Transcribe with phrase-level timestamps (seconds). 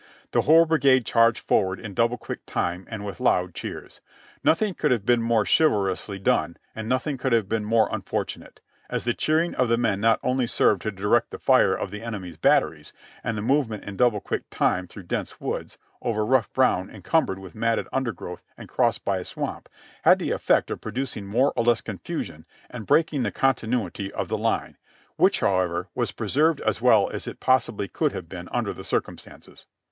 [0.31, 4.01] The whole brigade charged forward in double quick time and with loud cheers;
[4.43, 9.03] nothing could ha\"e been more chivalrously done and nothing could have been more unfortunate, as
[9.05, 12.93] the cheering of the men only served to direct the fire of the enemy's batteries,
[13.23, 17.53] and the movement in double quick time through dense woods, over rough ground encumbered with
[17.53, 19.69] matted undergrowth and crossed by a swamp,
[20.01, 24.35] had the efifect of producing more or less confusion and breaking the continuity of the
[24.39, 24.77] line,
[25.17, 29.67] which, however, was preserved as well as it possibly could have been under the circumstances.